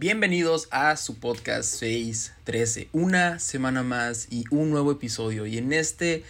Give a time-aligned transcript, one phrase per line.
[0.00, 5.44] Bienvenidos a su podcast 613, una semana más y un nuevo episodio.
[5.44, 6.22] Y en este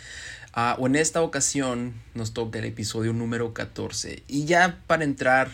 [0.57, 4.23] uh, o en esta ocasión nos toca el episodio número 14.
[4.27, 5.51] Y ya para entrar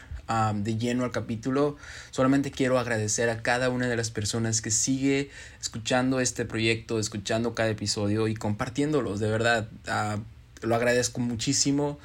[0.55, 1.77] de lleno al capítulo,
[2.13, 7.53] solamente quiero agradecer a cada una de las personas que sigue escuchando este proyecto, escuchando
[7.53, 9.19] cada episodio y compartiéndolos.
[9.19, 10.21] De verdad, uh,
[10.65, 11.99] lo agradezco muchísimo.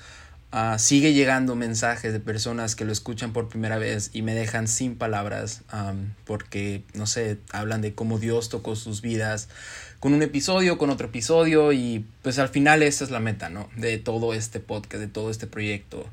[0.52, 4.68] Uh, sigue llegando mensajes de personas que lo escuchan por primera vez y me dejan
[4.68, 5.62] sin palabras
[6.26, 9.48] porque, no sé, hablan de cómo Dios tocó sus vidas
[10.00, 13.70] con un episodio, con otro episodio y pues al final esa es la meta, ¿no?
[13.76, 16.08] De todo este podcast, de todo este proyecto.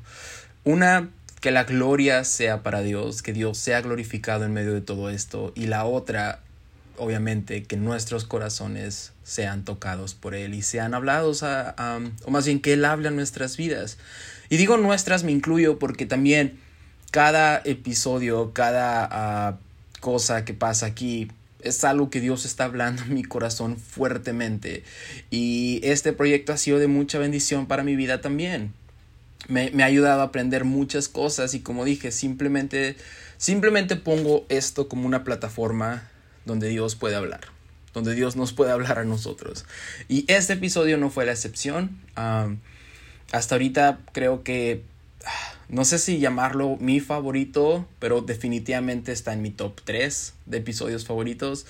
[0.63, 1.09] Una,
[1.41, 5.51] que la gloria sea para Dios, que Dios sea glorificado en medio de todo esto
[5.55, 6.41] y la otra,
[6.97, 11.75] obviamente, que nuestros corazones sean tocados por Él y sean hablados, a,
[12.25, 13.97] o más bien que Él hable en nuestras vidas.
[14.49, 16.59] Y digo nuestras, me incluyo porque también
[17.11, 23.13] cada episodio, cada uh, cosa que pasa aquí es algo que Dios está hablando en
[23.13, 24.83] mi corazón fuertemente.
[25.29, 28.73] Y este proyecto ha sido de mucha bendición para mi vida también.
[29.47, 32.95] Me, me ha ayudado a aprender muchas cosas y como dije, simplemente,
[33.37, 36.09] simplemente pongo esto como una plataforma
[36.47, 37.41] donde Dios puede hablar
[37.97, 39.65] donde Dios nos puede hablar a nosotros.
[40.07, 41.99] Y este episodio no fue la excepción.
[43.31, 44.83] Hasta ahorita creo que,
[45.67, 51.05] no sé si llamarlo mi favorito, pero definitivamente está en mi top 3 de episodios
[51.05, 51.65] favoritos.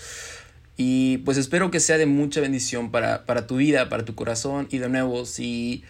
[0.76, 4.68] Y pues espero que sea de mucha bendición para, para tu vida, para tu corazón.
[4.70, 5.84] Y de nuevo, si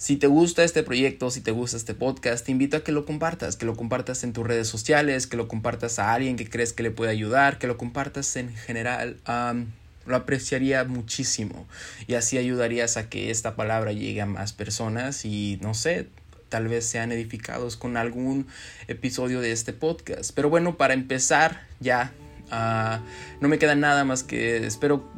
[0.00, 3.04] si te gusta este proyecto, si te gusta este podcast, te invito a que lo
[3.04, 6.72] compartas, que lo compartas en tus redes sociales, que lo compartas a alguien que crees
[6.72, 9.18] que le puede ayudar, que lo compartas en general.
[10.06, 11.66] Lo apreciaría muchísimo
[12.06, 16.08] y así ayudarías a que esta palabra llegue a más personas y no sé,
[16.48, 18.46] tal vez sean edificados con algún
[18.88, 20.30] episodio de este podcast.
[20.34, 22.14] Pero bueno, para empezar ya,
[22.50, 23.04] uh,
[23.42, 25.12] no me queda nada más que espero,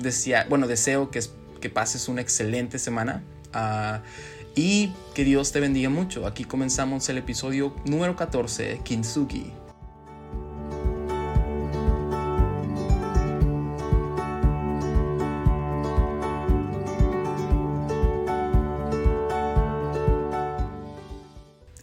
[0.48, 1.20] bueno, deseo que,
[1.60, 3.22] que pases una excelente semana.
[3.54, 4.00] Uh,
[4.54, 6.26] y que Dios te bendiga mucho.
[6.26, 9.52] Aquí comenzamos el episodio número 14, Kintsugi.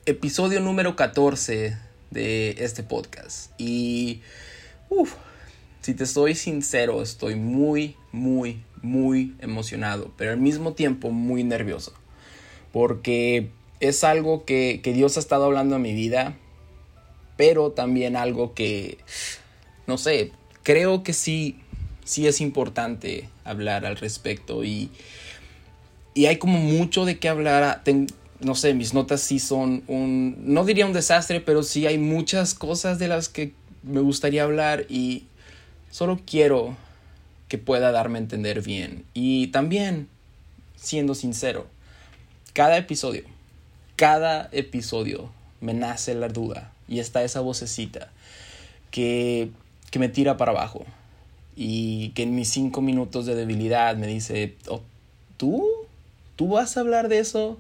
[0.05, 1.77] Episodio número 14
[2.09, 3.51] de este podcast.
[3.59, 4.21] Y,
[4.89, 5.13] uff,
[5.81, 11.98] si te soy sincero, estoy muy, muy, muy emocionado, pero al mismo tiempo muy nervioso
[12.71, 13.49] porque
[13.79, 16.35] es algo que, que, Dios ha estado hablando en mi vida,
[17.37, 18.97] pero también algo que,
[19.87, 20.31] no sé,
[20.63, 21.59] creo que sí,
[22.03, 24.89] sí es importante hablar al respecto y,
[26.13, 27.81] y hay como mucho de qué hablar.
[28.41, 32.53] no sé, mis notas sí son un, no diría un desastre, pero sí hay muchas
[32.53, 33.53] cosas de las que
[33.83, 35.25] me gustaría hablar y
[35.91, 36.75] solo quiero
[37.47, 39.05] que pueda darme a entender bien.
[39.13, 40.07] Y también,
[40.75, 41.67] siendo sincero,
[42.53, 43.23] cada episodio,
[43.95, 45.29] cada episodio
[45.61, 48.11] me nace la duda y está esa vocecita
[48.91, 49.51] que,
[49.91, 50.85] que me tira para abajo
[51.55, 54.81] y que en mis cinco minutos de debilidad me dice, oh,
[55.37, 55.67] ¿tú?
[56.35, 57.59] ¿Tú vas a hablar de eso?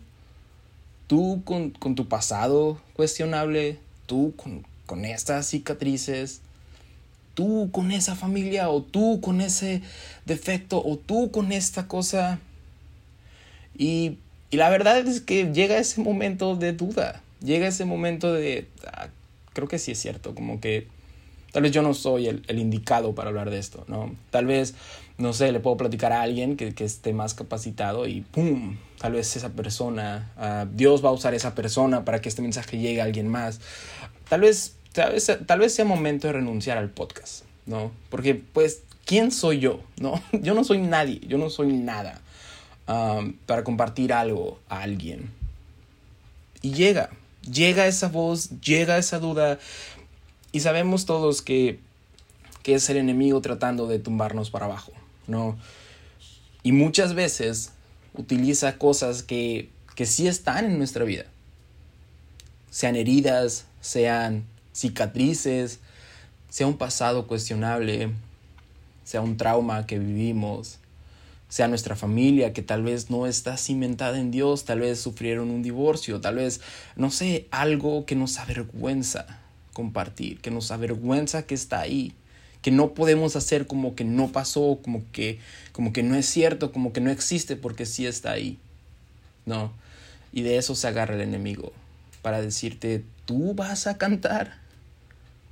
[1.07, 3.77] ¿Tú con, con tu pasado cuestionable?
[4.05, 6.41] ¿Tú con, con estas cicatrices?
[7.33, 8.69] ¿Tú con esa familia?
[8.69, 9.81] ¿O tú con ese
[10.25, 10.81] defecto?
[10.83, 12.39] ¿O tú con esta cosa?
[13.77, 14.17] Y
[14.51, 19.09] y la verdad es que llega ese momento de duda, llega ese momento de, ah,
[19.53, 20.87] creo que sí es cierto, como que
[21.51, 24.15] tal vez yo no soy el, indicado para hablar de esto, ¿no?
[24.31, 24.73] Tal vez,
[25.17, 28.77] no sé, le puedo platicar a alguien que, esté más capacitado y ¡pum!
[28.99, 32.79] Tal vez esa persona, uh, Dios va a usar esa persona para que este mensaje
[32.79, 33.61] llegue a alguien más.
[34.29, 37.91] Tal vez, tal vez, tal vez sea momento de renunciar al podcast, ¿no?
[38.09, 39.81] Porque pues, ¿quién soy yo?
[39.99, 40.21] ¿No?
[40.41, 42.21] Yo no soy nadie, yo no soy nada
[42.89, 45.29] um, para compartir algo a alguien.
[46.61, 47.11] Y llega,
[47.49, 49.59] llega esa voz, llega esa duda
[50.51, 51.79] y sabemos todos que,
[52.63, 54.91] que es el enemigo tratando de tumbarnos para abajo,
[55.27, 55.57] ¿no?
[56.63, 57.71] Y muchas veces
[58.13, 61.25] utiliza cosas que, que sí están en nuestra vida.
[62.71, 64.43] Sean heridas, sean
[64.73, 65.79] cicatrices,
[66.49, 68.11] sea un pasado cuestionable,
[69.05, 70.79] sea un trauma que vivimos,
[71.49, 75.61] sea nuestra familia que tal vez no está cimentada en Dios, tal vez sufrieron un
[75.61, 76.61] divorcio, tal vez,
[76.95, 79.41] no sé, algo que nos avergüenza
[79.73, 82.13] compartir, que nos avergüenza que está ahí,
[82.61, 85.39] que no podemos hacer como que no pasó, como que,
[85.71, 88.57] como que no es cierto, como que no existe porque sí está ahí.
[89.45, 89.73] No.
[90.31, 91.73] Y de eso se agarra el enemigo,
[92.21, 94.59] para decirte, tú vas a cantar,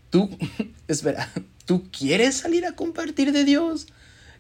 [0.09, 0.29] Tú,
[0.88, 1.29] espera,
[1.65, 3.88] ¿tú quieres salir a compartir de Dios?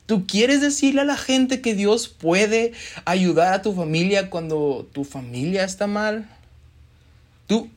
[0.07, 2.71] ¿Tú quieres decirle a la gente que Dios puede
[3.03, 6.29] ayudar a tu familia cuando tu familia está mal?
[7.45, 7.69] Tú,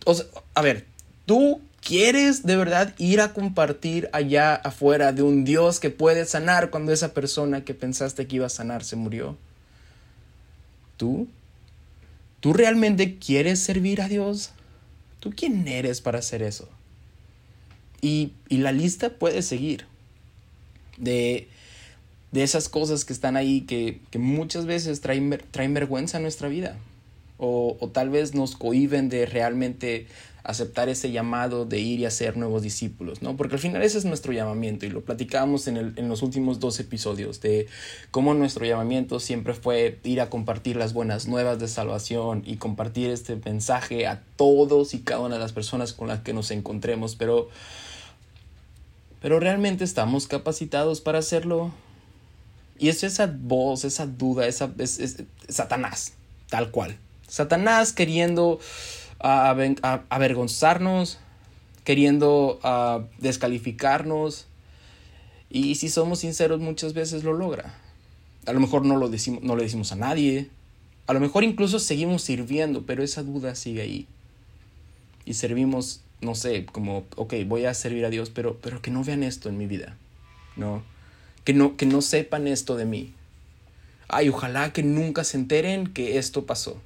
[0.54, 0.86] a ver,
[1.26, 6.70] ¿tú quieres de verdad ir a compartir allá afuera de un Dios que puede sanar
[6.70, 9.36] cuando esa persona que pensaste que iba a sanar se murió?
[10.96, 11.26] ¿Tú?
[12.38, 14.52] ¿Tú realmente quieres servir a Dios?
[15.18, 16.68] ¿Tú quién eres para hacer eso?
[18.00, 19.86] Y, y la lista puede seguir
[20.96, 21.48] de
[22.32, 26.76] de esas cosas que están ahí que, muchas veces traen, traen, vergüenza a nuestra vida.
[27.38, 30.06] O, o, tal vez nos cohiben de realmente
[30.42, 33.36] aceptar ese llamado de ir y hacer nuevos discípulos, ¿no?
[33.36, 36.60] Porque al final ese es nuestro llamamiento y lo platicábamos en, el, en los últimos
[36.60, 37.66] dos episodios de
[38.10, 43.10] cómo nuestro llamamiento siempre fue ir a compartir las buenas nuevas de salvación y compartir
[43.10, 47.16] este mensaje a todos y cada una de las personas con las que nos encontremos,
[47.16, 47.48] pero,
[49.20, 51.72] pero realmente estamos capacitados para hacerlo.
[52.80, 56.14] Y es esa voz, esa duda, esa, es, Satanás,
[56.48, 56.96] tal cual.
[57.28, 58.58] Satanás queriendo
[59.18, 61.18] avergonzarnos,
[61.84, 62.58] queriendo
[63.18, 64.46] descalificarnos.
[65.50, 67.74] Y si somos sinceros, muchas veces lo logra.
[68.46, 70.48] A lo mejor no lo decimos, no le decimos a nadie.
[71.06, 74.06] A lo mejor incluso seguimos sirviendo, pero esa duda sigue ahí.
[75.26, 79.04] Y servimos, no sé, como, ok, voy a servir a Dios, pero, pero que no
[79.04, 79.98] vean esto en mi vida.
[80.56, 80.82] No
[81.44, 83.14] que no, que no sepan esto de mí.
[84.08, 86.80] Ay, ojalá que nunca se enteren que esto pasó.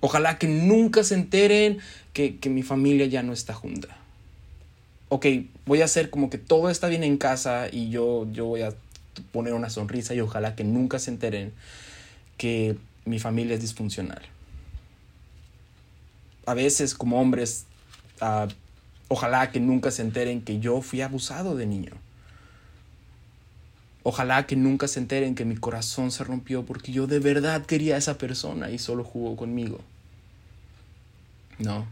[0.00, 1.78] Ojalá que nunca se enteren
[2.12, 3.88] que, que mi familia ya no está junta.
[5.08, 5.26] Ok,
[5.66, 8.72] voy a hacer como que todo está bien en casa y yo, yo voy a
[9.32, 11.52] poner una sonrisa y ojalá que nunca se enteren
[12.36, 14.22] que mi familia es disfuncional.
[16.46, 17.66] A veces como hombres,
[18.22, 18.48] uh,
[19.08, 21.92] ojalá que nunca se enteren que yo fui abusado de niño.
[24.02, 27.96] Ojalá que nunca se enteren que mi corazón se rompió porque yo de verdad quería
[27.96, 29.80] a esa persona y solo jugó conmigo.
[31.58, 31.86] No.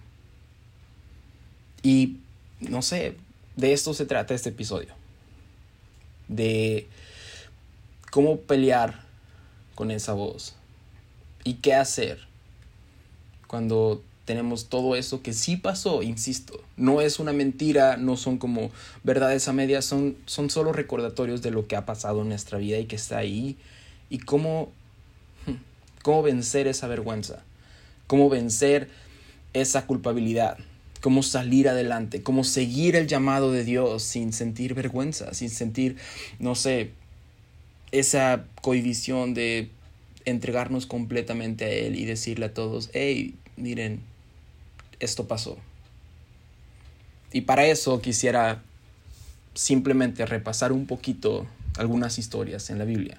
[1.82, 2.18] Y
[2.60, 3.16] no sé,
[3.56, 4.94] de esto se trata este episodio.
[6.28, 6.88] De
[8.10, 9.02] cómo pelear
[9.74, 10.54] con esa voz
[11.44, 12.26] y qué hacer
[13.46, 16.62] cuando tenemos todo eso que sí pasó, insisto.
[16.76, 18.70] No es una mentira, no son como
[19.02, 22.76] verdades a medias, son, son solo recordatorios de lo que ha pasado en nuestra vida
[22.76, 23.56] y que está ahí.
[24.10, 24.68] Y cómo,
[26.02, 27.42] cómo vencer esa vergüenza,
[28.06, 28.90] cómo vencer
[29.54, 30.58] esa culpabilidad,
[31.00, 35.96] cómo salir adelante, cómo seguir el llamado de Dios sin sentir vergüenza, sin sentir,
[36.38, 36.90] no sé,
[37.92, 39.70] esa cohibición de
[40.26, 44.02] entregarnos completamente a Él y decirle a todos, hey, miren,
[45.00, 45.56] esto pasó.
[47.32, 48.62] Y para eso quisiera
[49.54, 51.46] simplemente repasar un poquito
[51.76, 53.18] algunas historias en la Biblia.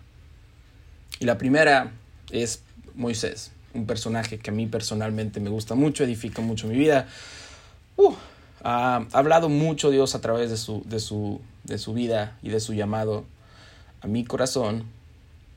[1.19, 1.91] Y la primera
[2.31, 2.61] es
[2.95, 7.07] Moisés, un personaje que a mí personalmente me gusta mucho, edifica mucho mi vida.
[7.97, 8.13] Uh,
[8.63, 12.59] ha hablado mucho Dios a través de su, de, su, de su vida y de
[12.59, 13.25] su llamado
[14.01, 14.85] a mi corazón.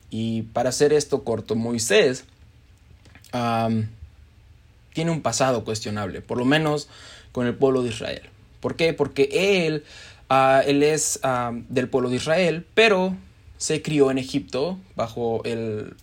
[0.09, 2.25] Y para hacer esto corto, Moisés
[4.93, 6.87] tiene un pasado cuestionable, por lo menos
[7.31, 8.21] con el pueblo de Israel.
[8.59, 8.93] ¿Por qué?
[8.93, 9.83] Porque él,
[10.29, 13.15] ah, él es ah, del pueblo de Israel, pero
[13.57, 15.95] se crió en Egipto bajo el,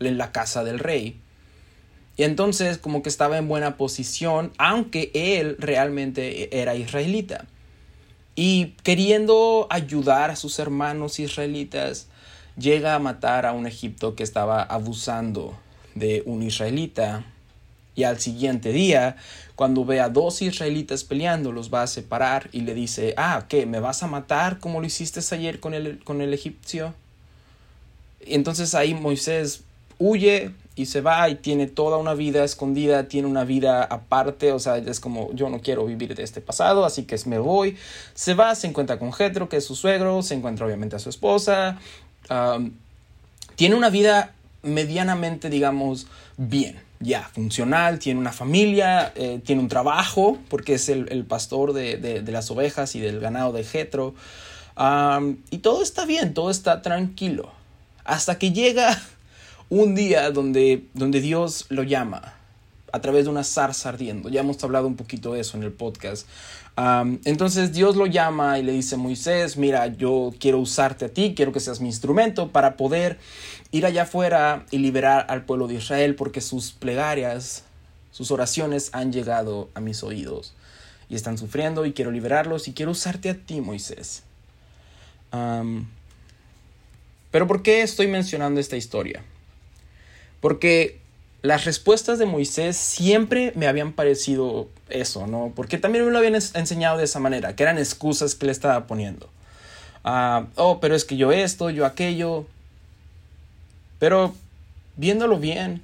[0.00, 1.20] en la casa del rey.
[2.16, 7.46] Y entonces como que estaba en buena posición, aunque él realmente era israelita.
[8.34, 12.08] Y queriendo ayudar a sus hermanos israelitas,
[12.56, 15.58] llega a matar a un Egipto que estaba abusando
[15.94, 17.24] de un israelita
[17.94, 19.16] y al siguiente día,
[19.54, 23.66] cuando ve a dos israelitas peleando, los va a separar y le dice, ah, ¿qué?
[23.66, 26.94] ¿Me vas a matar como lo hiciste ayer con el, con el egipcio?
[28.24, 29.62] Y entonces ahí Moisés
[29.98, 34.58] huye y se va y tiene toda una vida escondida, tiene una vida aparte, o
[34.58, 37.76] sea, es como yo no quiero vivir de este pasado, así que me voy.
[38.14, 41.10] Se va, se encuentra con Jetro, que es su suegro, se encuentra obviamente a su
[41.10, 41.78] esposa.
[43.54, 44.32] tiene una vida
[44.62, 46.06] medianamente, digamos,
[46.38, 52.22] bien ya funcional, tiene una familia, eh, tiene un trabajo, porque es el, pastor de,
[52.26, 54.14] las ovejas y del ganado de Jetro.
[55.50, 57.52] y todo está bien, todo está tranquilo.
[58.04, 59.00] Hasta que llega
[59.68, 62.41] un día donde, donde Dios lo llama
[62.92, 64.28] a través de una zarza ardiendo.
[64.28, 66.28] Ya hemos hablado un poquito de eso en el podcast.
[67.24, 71.52] entonces Dios lo llama y le dice, Moisés, mira, yo quiero usarte a ti, quiero
[71.52, 73.18] que seas mi instrumento para poder
[73.72, 77.64] ir allá afuera y liberar al pueblo de Israel porque sus plegarias,
[78.10, 80.54] sus oraciones han llegado a mis oídos.
[81.08, 84.22] y están sufriendo y quiero liberarlos y quiero usarte a ti, Moisés.
[87.30, 89.22] pero ¿por qué estoy mencionando esta historia?
[90.40, 91.01] Porque
[91.42, 95.52] las respuestas de Moisés siempre me habían parecido eso, ¿no?
[95.54, 98.86] Porque también me lo habían enseñado de esa manera, que eran excusas que le estaba
[98.86, 99.28] poniendo.
[100.04, 102.46] Ah, oh, pero es que yo esto, yo aquello.
[103.98, 104.34] Pero
[104.96, 105.82] viéndolo bien,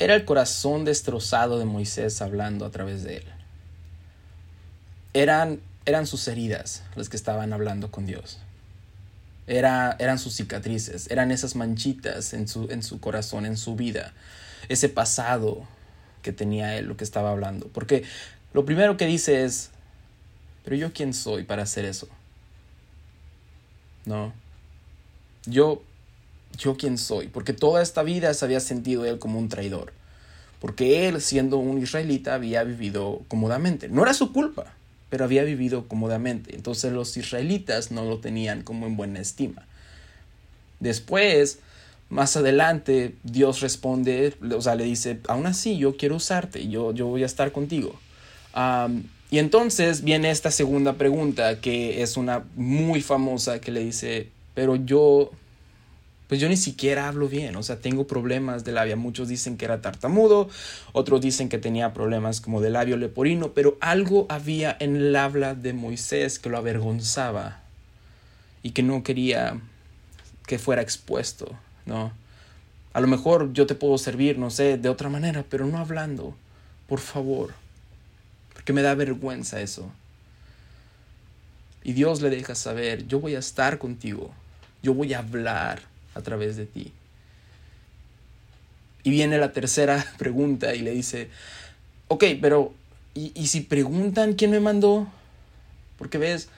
[0.00, 3.24] era el corazón destrozado de Moisés hablando a través de él.
[5.14, 8.40] Eran, eran sus heridas las que estaban hablando con Dios.
[9.46, 14.12] Era, eran sus cicatrices, eran esas manchitas en su, en su corazón, en su vida,
[14.68, 15.66] ese pasado
[16.22, 17.68] que tenía él, lo que estaba hablando.
[17.68, 18.02] Porque
[18.52, 19.70] lo primero que dice es,
[20.64, 22.08] pero yo quién soy para hacer eso.
[24.04, 24.32] No.
[25.46, 25.82] Yo,
[26.58, 29.92] yo quién soy, porque toda esta vida se había sentido él como un traidor.
[30.58, 33.88] Porque él, siendo un israelita, había vivido cómodamente.
[33.88, 34.74] No era su culpa,
[35.16, 36.54] pero había vivido cómodamente.
[36.54, 39.62] Entonces los israelitas no lo tenían como en buena estima.
[40.78, 41.60] Después,
[42.10, 47.06] más adelante, Dios responde, o sea, le dice, aún así yo quiero usarte, yo, yo
[47.06, 47.98] voy a estar contigo.
[49.30, 54.76] y entonces viene esta segunda pregunta, que es una muy famosa, que le dice, pero
[54.76, 55.30] yo
[56.28, 58.96] pues yo ni siquiera hablo bien, o sea, tengo problemas de labia.
[58.96, 60.48] Muchos dicen que era tartamudo,
[60.92, 65.54] otros dicen que tenía problemas como de labio leporino, pero algo había en el habla
[65.54, 67.60] de Moisés que lo avergonzaba
[68.62, 69.60] y que no quería
[70.46, 71.56] que fuera expuesto,
[71.86, 72.12] ¿no?
[72.92, 76.34] A lo mejor yo te puedo servir, no sé, de otra manera, pero no hablando,
[76.88, 77.52] por favor,
[78.52, 79.92] porque me da vergüenza eso.
[81.84, 84.32] Y Dios le deja saber, yo voy a estar contigo,
[84.82, 85.82] yo voy a hablar
[86.16, 86.92] a través de ti.
[89.04, 91.30] Y viene la tercera pregunta y le dice,
[92.08, 92.74] ok, pero
[93.14, 95.06] ¿y, si preguntan quién me mandó?
[95.98, 96.48] Porque ves,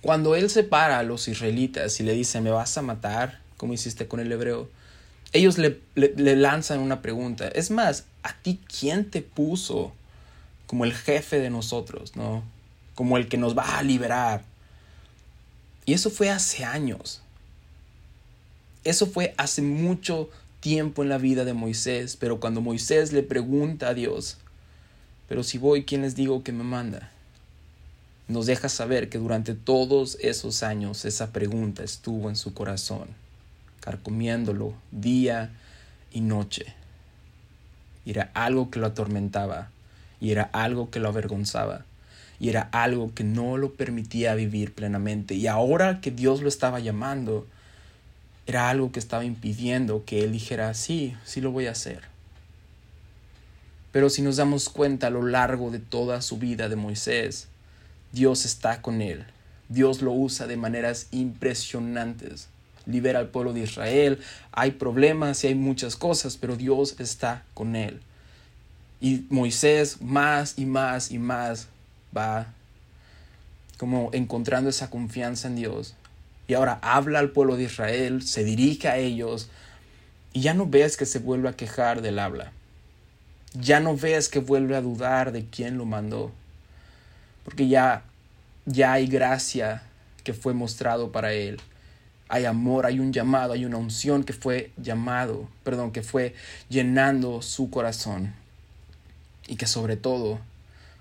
[0.00, 4.08] cuando él separa a los israelitas y le dice, me vas a matar, como hiciste
[4.08, 4.70] con el hebreo,
[5.32, 7.48] ellos le, le, lanzan una pregunta.
[7.48, 9.92] Es más, ¿a ti quién te puso
[10.66, 12.42] como el jefe de nosotros, no?
[12.94, 14.42] Como el que nos va a liberar.
[15.84, 17.22] Y eso fue hace años.
[18.84, 20.30] Eso fue hace mucho
[20.60, 24.38] tiempo en la vida de Moisés, pero cuando Moisés le pregunta a Dios,
[25.28, 27.12] pero si voy, ¿quién les digo que me manda?
[28.28, 33.08] Nos deja saber que durante todos esos años esa pregunta estuvo en su corazón,
[33.80, 35.50] carcomiéndolo día
[36.12, 36.74] y noche.
[38.04, 39.70] Era algo que lo atormentaba,
[40.20, 41.84] y era algo que lo avergonzaba,
[42.40, 45.34] y era algo que no lo permitía vivir plenamente.
[45.34, 47.46] Y ahora que Dios lo estaba llamando,
[48.48, 52.00] era algo que estaba impidiendo que él dijera, sí, sí lo voy a hacer.
[53.92, 57.48] Pero si nos damos cuenta a lo largo de toda su vida de Moisés,
[58.10, 59.26] Dios está con él.
[59.68, 62.48] Dios lo usa de maneras impresionantes.
[62.86, 64.18] Libera al pueblo de Israel.
[64.52, 68.00] Hay problemas y hay muchas cosas, pero Dios está con él.
[68.98, 71.68] Y Moisés más y más y más
[72.16, 72.46] va
[73.76, 75.94] como encontrando esa confianza en Dios
[76.48, 79.50] y ahora habla al pueblo de Israel, se dirige a ellos
[80.32, 82.52] y ya no ves que se vuelve a quejar del habla.
[83.52, 86.32] Ya no ves que vuelve a dudar de quién lo mandó.
[87.44, 88.02] Porque ya
[88.64, 89.82] ya hay gracia
[90.24, 91.60] que fue mostrado para él.
[92.30, 96.34] Hay amor, hay un llamado, hay una unción que fue llamado, perdón, que fue
[96.70, 98.34] llenando su corazón.
[99.46, 100.38] Y que sobre todo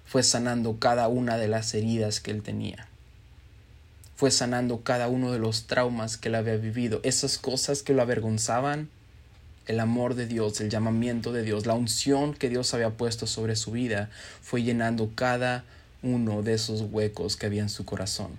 [0.05, 2.87] fue sanando cada una de las heridas que él tenía
[4.17, 8.01] fue sanando cada uno de los traumas que él había vivido, esas cosas que lo
[8.01, 8.89] avergonzaban,
[9.67, 13.55] el amor de Dios, el llamamiento de Dios, la unción que Dios había puesto sobre
[13.55, 14.09] su vida,
[14.41, 15.65] fue llenando cada
[16.01, 18.31] uno de esos huecos que había en su corazón.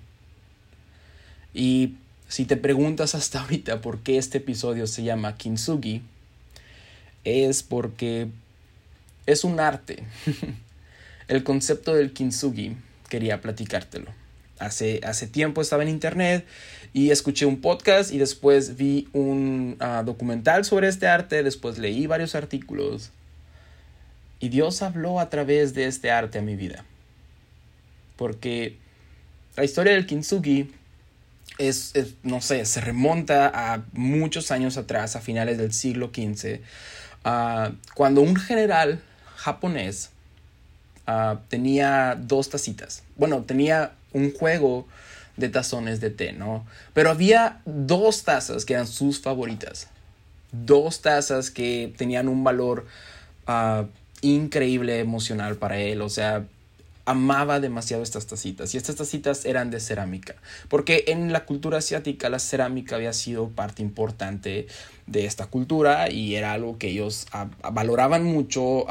[1.54, 1.94] Y
[2.26, 6.02] si te preguntas hasta ahorita por qué este episodio se llama Kintsugi,
[7.23, 8.26] es porque
[9.26, 10.02] es un arte.
[11.28, 12.76] el concepto del Kintsugi
[13.08, 14.17] quería platicártelo
[14.60, 16.46] hace, hace tiempo estaba en internet
[16.92, 22.06] y escuché un podcast y después vi un ah, documental sobre este arte, después leí
[22.06, 23.10] varios artículos
[24.40, 26.84] y Dios habló a través de este arte a mi vida.
[28.16, 28.76] Porque
[29.56, 30.72] la historia del kintsugi
[31.58, 36.60] es, no sé, se remonta a muchos años atrás, a finales del siglo XV,
[37.24, 39.02] ah, cuando un general
[39.36, 40.10] japonés
[41.06, 43.02] ah, tenía dos tacitas.
[43.16, 44.86] Bueno, tenía un juego
[45.36, 46.66] de tazones de té, ¿no?
[46.92, 49.88] Pero había dos tazas que eran sus favoritas.
[50.50, 52.86] Dos tazas que tenían un valor
[53.46, 53.84] ah,
[54.20, 56.44] increíble emocional para él, o sea,
[57.08, 60.34] amaba demasiado estas tacitas y estas tacitas eran de cerámica
[60.68, 64.66] porque en la cultura asiática la cerámica había sido parte importante
[65.06, 68.84] de esta cultura y era algo que ellos ah, valoraban mucho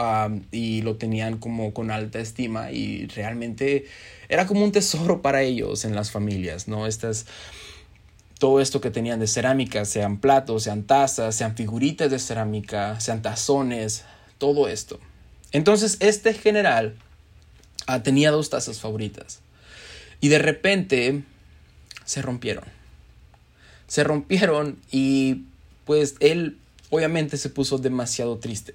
[0.52, 3.86] y lo tenían como con alta estima y realmente
[4.30, 6.88] era como un tesoro para ellos en las familias, ¿no?
[6.88, 7.28] Estas
[8.40, 13.22] todo esto que tenían de cerámica, sean platos, sean tazas, sean figuritas de cerámica, sean
[13.22, 14.06] tazones,
[14.38, 15.00] todo esto.
[15.52, 16.96] Entonces este general
[17.88, 19.40] ah, tenía dos tazas favoritas
[20.22, 21.24] y de repente
[22.06, 22.64] se rompieron.
[23.88, 25.46] Se rompieron y
[25.86, 26.58] pues él
[26.90, 28.74] obviamente se puso demasiado triste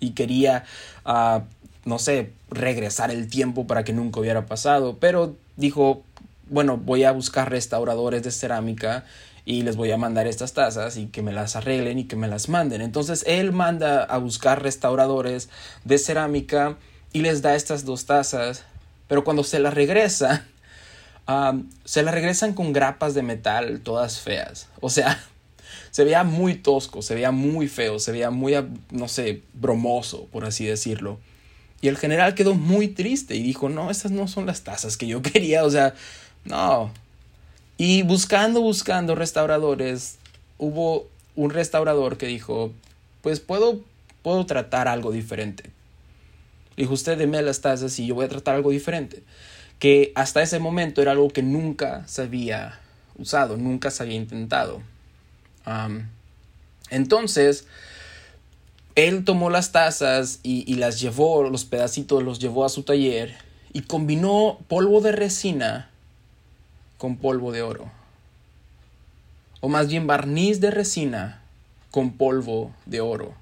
[0.00, 0.64] y quería,
[1.04, 1.44] ah,
[1.84, 6.02] no sé, regresar el tiempo para que nunca hubiera pasado, pero dijo,
[6.48, 9.04] bueno, voy a buscar restauradores de cerámica
[9.44, 12.28] y les voy a mandar estas tazas y que me las arreglen y que me
[12.28, 12.80] las manden.
[12.80, 15.50] Entonces él manda a buscar restauradores
[15.84, 16.76] de cerámica
[17.14, 18.64] y les da estas dos tazas,
[19.06, 20.44] pero cuando se las regresa,
[21.84, 24.68] se las regresan con grapas de metal todas feas.
[24.80, 25.24] O sea,
[25.92, 28.54] se veía muy tosco, se veía muy feo, se veía muy,
[28.90, 31.18] no sé, bromoso, por así decirlo.
[31.80, 35.06] Y el general quedó muy triste y dijo, no, estas no son las tazas que
[35.06, 35.94] yo quería, o sea,
[36.44, 36.90] no.
[37.78, 40.18] Y buscando, buscando restauradores,
[40.58, 42.72] hubo un restaurador que dijo,
[43.22, 43.82] pues puedo,
[44.22, 45.73] puedo tratar algo diferente.
[46.76, 49.22] Dijo, usted deme las tazas y yo voy a tratar algo diferente.
[49.78, 52.80] Que hasta ese momento era algo que nunca se había
[53.16, 54.82] usado, nunca se había intentado
[56.90, 57.66] entonces,
[58.94, 63.34] él tomó las tazas y, y, las llevó, los pedacitos los llevó a su taller
[63.72, 65.90] y combinó polvo de resina
[66.98, 67.90] con polvo de oro.
[69.60, 71.42] O más bien barniz de resina
[71.90, 73.34] con polvo de oro.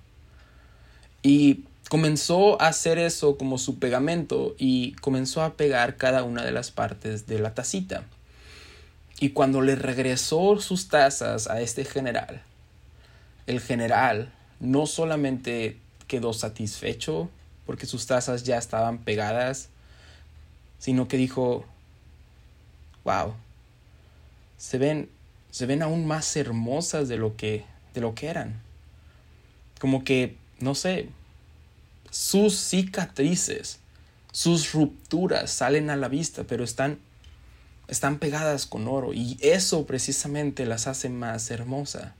[1.22, 6.52] Y comenzó a hacer eso como su pegamento y comenzó a pegar cada una de
[6.52, 8.04] las partes de la tacita.
[9.20, 12.42] Y cuando le regresó sus tazas a este general,
[13.46, 17.30] el general no solamente quedó satisfecho
[17.66, 19.68] porque sus tazas ya estaban pegadas,
[20.78, 21.64] sino que dijo,
[23.04, 23.34] wow,
[24.56, 25.08] se ven,
[25.50, 27.64] se ven aún más hermosas de lo que,
[27.94, 28.60] de lo que eran.
[29.80, 31.08] Como que, no sé,
[32.12, 33.80] sus cicatrices,
[34.32, 36.98] sus rupturas salen a la vista, pero están
[37.88, 42.14] están pegadas con oro y eso precisamente las hace más hermosa.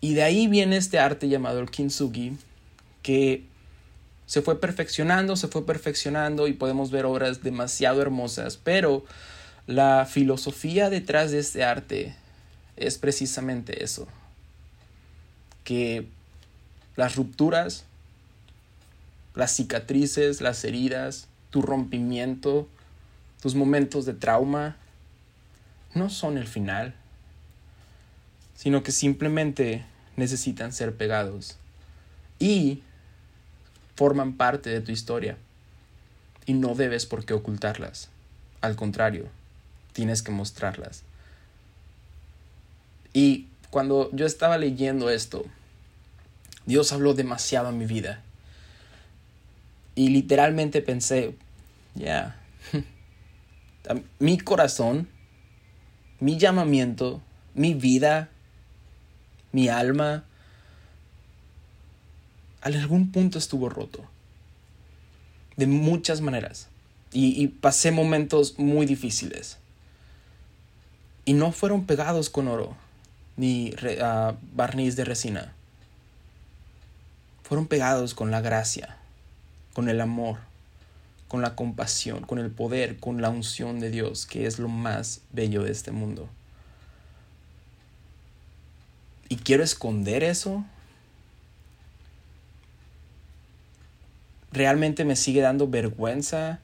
[0.00, 2.36] Y de ahí viene este arte llamado el kintsugi
[3.02, 3.44] que
[4.26, 9.04] se fue perfeccionando, se fue perfeccionando y podemos ver obras demasiado hermosas, pero
[9.66, 12.14] la filosofía detrás de este arte
[12.76, 14.08] es precisamente eso,
[15.62, 16.06] que
[16.96, 17.84] las rupturas,
[19.34, 22.68] las cicatrices, las heridas, tu rompimiento,
[23.40, 24.76] tus momentos de trauma
[25.94, 26.94] no son el final,
[28.56, 29.84] sino que simplemente
[30.16, 31.56] necesitan ser pegados
[32.38, 32.82] y
[33.94, 35.36] forman parte de tu historia
[36.46, 38.08] y no debes por qué ocultarlas.
[38.60, 39.28] Al contrario,
[39.92, 41.02] tienes que mostrarlas.
[43.12, 45.44] Y cuando yo estaba leyendo esto,
[46.66, 48.23] Dios habló demasiado en mi vida.
[49.94, 51.36] Y literalmente pensé,
[51.94, 52.40] ya,
[54.18, 55.08] mi corazón,
[56.20, 57.22] mi llamamiento,
[57.54, 58.30] mi vida,
[59.52, 60.24] mi alma,
[62.64, 64.04] en algún punto estuvo roto.
[65.56, 66.68] De muchas maneras.
[67.12, 69.58] Y, pasé momentos muy difíciles.
[71.24, 72.76] Y no fueron pegados con oro,
[73.36, 75.52] ni ah, barniz de resina.
[77.44, 78.98] Fueron pegados con la gracia,
[79.74, 80.38] con el amor
[81.34, 85.20] con la compasión, con el poder, con la unción de Dios, que es lo más
[85.32, 86.28] bello de este mundo.
[89.28, 90.64] ¿Y quiero esconder eso?
[94.52, 96.60] ¿Realmente me sigue dando vergüenza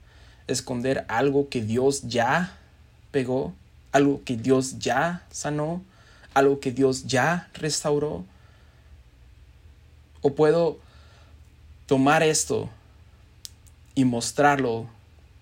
[0.47, 2.57] esconder algo que Dios ya
[3.11, 3.53] pegó?
[3.91, 5.83] ¿Algo que Dios ya sanó?
[6.33, 8.25] ¿Algo que Dios ya restauró?
[10.21, 10.79] ¿O puedo
[11.87, 12.71] tomar esto
[13.95, 14.87] y mostrarlo,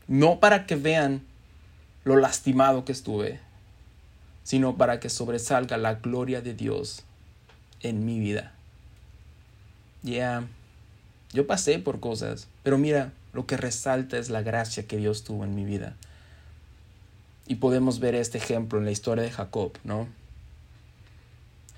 [0.06, 1.22] no para que vean
[2.04, 3.40] lo lastimado que estuve,
[4.44, 7.04] sino para que sobresalga la gloria de Dios
[7.80, 8.54] en mi vida.
[10.02, 10.46] Ya,
[11.32, 15.44] yo pasé por cosas, pero mira, lo que resalta es la gracia que Dios tuvo
[15.44, 15.96] en mi vida.
[17.46, 20.08] Y podemos ver este ejemplo en la historia de Jacob, ¿no?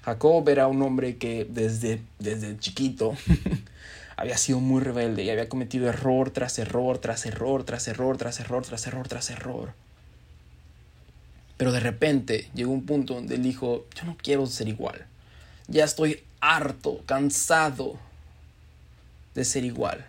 [0.03, 3.15] Jacob era un hombre que desde, desde chiquito
[4.21, 8.39] había sido muy rebelde y había cometido error tras error, tras error, tras error, tras
[8.39, 9.73] error, tras error, tras error.
[11.57, 15.07] Pero de repente llegó un punto donde él dijo, yo no quiero ser igual.
[15.69, 17.99] Ya estoy harto, cansado
[19.35, 20.05] de ser igual.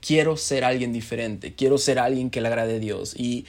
[0.00, 3.14] Quiero ser alguien diferente, quiero ser alguien que le agrade a Dios.
[3.18, 3.44] Y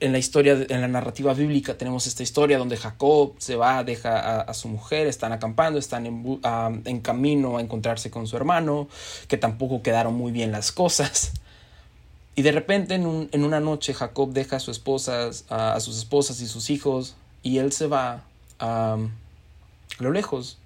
[0.00, 4.40] en la historia, en la narrativa bíblica, tenemos esta historia donde Jacob se va, deja
[4.40, 6.40] a, su mujer, están acampando, están en,
[6.84, 8.88] en, camino a encontrarse con su hermano,
[9.28, 11.32] que tampoco quedaron muy bien las cosas.
[12.36, 16.46] Y de repente, en, un, en una noche, Jacob deja a, a, sus esposas y
[16.46, 18.24] sus hijos, y él se va
[18.58, 18.96] a
[19.98, 20.58] lo lejos,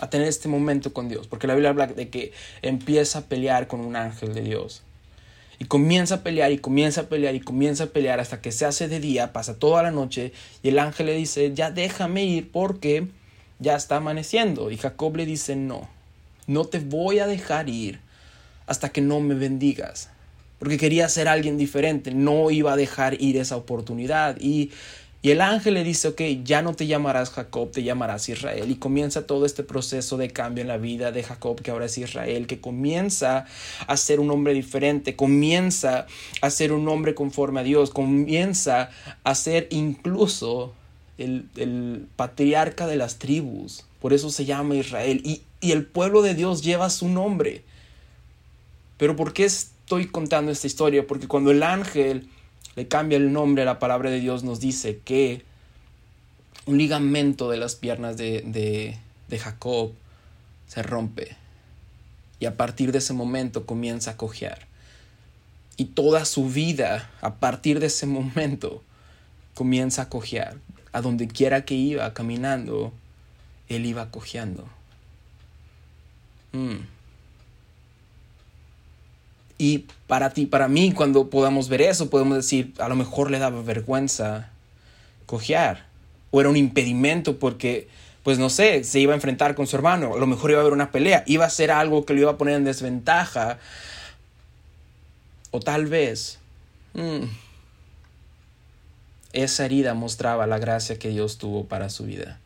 [0.00, 3.66] a tener este momento con Dios, porque la Biblia habla de que empieza a pelear
[3.66, 4.82] con un ángel de Dios.
[5.62, 8.64] Y comienza a pelear y comienza a pelear y comienza a pelear hasta que se
[8.64, 12.50] hace de día, pasa toda la noche y el ángel le dice, ya déjame ir
[12.50, 13.06] porque
[13.60, 14.72] ya está amaneciendo.
[14.72, 15.88] Y Jacob le dice, no,
[16.48, 18.00] no te voy a dejar ir
[18.66, 20.10] hasta que no me bendigas.
[20.58, 24.40] Porque quería ser alguien diferente, no iba a dejar ir esa oportunidad.
[24.40, 24.72] Y
[25.24, 28.68] y el ángel le dice, ok, ya no te llamarás Jacob, te llamarás Israel.
[28.68, 31.96] Y comienza todo este proceso de cambio en la vida de Jacob, que ahora es
[31.96, 33.46] Israel, que comienza
[33.86, 36.08] a ser un hombre diferente, comienza
[36.40, 38.90] a ser un hombre conforme a Dios, comienza
[39.22, 40.74] a ser incluso
[41.18, 43.84] el, patriarca de las tribus.
[44.00, 45.22] Por eso se llama Israel.
[45.24, 47.62] Y, y el pueblo de Dios lleva su nombre.
[48.96, 51.06] Pero ¿por qué estoy contando esta historia?
[51.06, 52.28] Porque cuando el ángel
[52.76, 55.44] le cambia el nombre, la palabra de Dios nos dice que
[56.66, 59.92] un ligamento de las piernas de, de, de Jacob
[60.66, 61.36] se rompe.
[62.40, 64.66] Y a partir de ese momento comienza a cojear.
[65.76, 68.82] Y toda su vida, a partir de ese momento,
[69.54, 70.56] comienza a cojear.
[70.92, 72.92] A donde quiera que iba caminando,
[73.68, 74.66] él iba cojeando.
[76.52, 76.76] Mm.
[79.62, 83.38] Y para ti, para mí, cuando podamos ver eso, podemos decir, a lo mejor le
[83.38, 84.50] daba vergüenza
[85.26, 85.86] cojear.
[86.32, 87.86] O era un impedimento porque,
[88.24, 90.14] pues no sé, se iba a enfrentar con su hermano.
[90.14, 91.22] A lo mejor iba a haber una pelea.
[91.28, 93.60] Iba a ser algo que lo iba a poner en desventaja.
[95.52, 96.40] O tal vez...
[96.94, 97.26] Mm,
[99.32, 102.40] esa herida mostraba la gracia que Dios tuvo para su vida.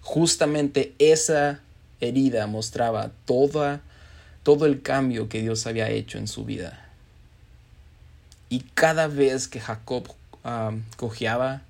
[0.00, 1.60] Justamente esa
[2.00, 3.82] herida mostraba toda
[4.48, 6.88] todo el cambio que Dios había hecho en su vida.
[8.48, 10.08] Y cada vez que Jacob
[10.96, 11.60] cojeaba,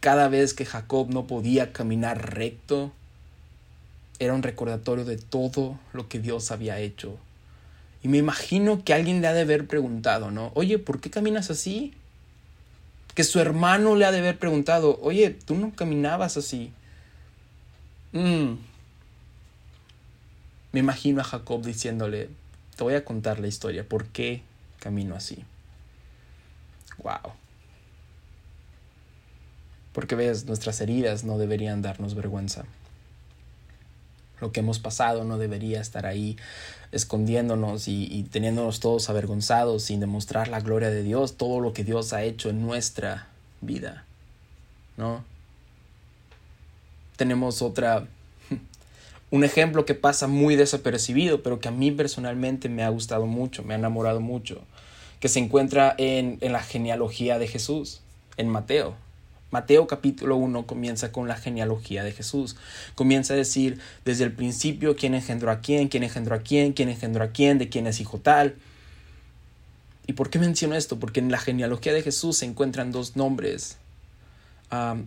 [0.00, 2.90] cada vez que Jacob no podía caminar recto,
[4.18, 7.18] era un recordatorio de todo lo que Dios había hecho.
[8.02, 10.52] Y me imagino que alguien le ha de haber preguntado, ¿no?
[10.54, 11.92] Oye, ¿por qué caminas así?
[13.14, 16.72] Que su hermano le ha de haber preguntado, oye, tú no caminabas así.
[18.12, 18.54] Mm,
[20.76, 22.28] me imagino a Jacob diciéndole,
[22.76, 24.42] te voy a contar la historia, ¿por qué
[24.78, 25.42] camino así?
[27.02, 27.32] Wow.
[29.94, 32.66] Porque ves, nuestras heridas no deberían darnos vergüenza.
[34.38, 36.36] Lo que hemos pasado no debería estar ahí
[36.92, 41.84] escondiéndonos y, y, teniéndonos todos avergonzados sin demostrar la gloria de Dios, todo lo que
[41.84, 43.28] Dios ha hecho en nuestra
[43.62, 44.04] vida.
[44.98, 45.24] ¿No?
[47.16, 48.08] Tenemos otra
[49.30, 53.64] un ejemplo que pasa muy desapercibido, pero que a mí personalmente me ha gustado mucho,
[53.64, 54.62] me ha enamorado mucho,
[55.20, 58.02] que se encuentra en, la genealogía de Jesús,
[58.36, 58.94] en Mateo.
[59.50, 62.56] Mateo capítulo 1 comienza con la genealogía de Jesús.
[62.94, 66.88] Comienza a decir desde el principio quién engendró a quién, quién engendró a quién, quién
[66.88, 68.56] engendró a quién, de quién es hijo tal.
[70.06, 70.98] ¿Y por qué menciono esto?
[70.98, 73.78] Porque en la genealogía de Jesús se encuentran dos nombres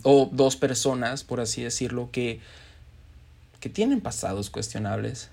[0.03, 2.39] o dos personas, por así decirlo, que
[3.60, 5.30] que tienen pasados cuestionables,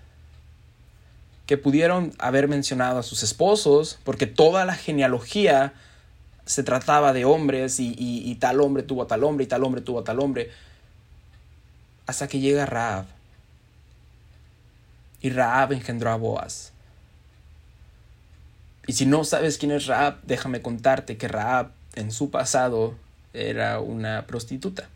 [1.47, 5.75] que pudieron haber mencionado a sus esposos, porque toda la genealogía
[6.45, 10.01] se trataba de hombres y, tal hombre tuvo a tal hombre y tal hombre tuvo
[10.01, 10.51] a tal hombre,
[12.07, 13.07] hasta que llega Raab.
[15.21, 16.73] Y Raab engendró a Boaz.
[18.87, 22.95] Y si no sabes quién es Raab, déjame contarte que Raab en su pasado
[23.33, 24.89] era una prostituta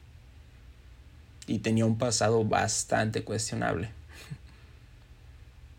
[1.50, 3.90] y tenía un pasado bastante cuestionable.